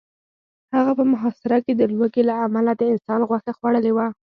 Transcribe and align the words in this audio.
هغه 0.75 0.91
په 0.99 1.03
محاصره 1.11 1.57
کې 1.65 1.73
د 1.75 1.81
لوږې 1.93 2.23
له 2.29 2.35
امله 2.45 2.71
د 2.75 2.81
انسان 2.91 3.19
غوښه 3.29 3.51
خوړلې 3.57 3.91
وه 3.93 4.07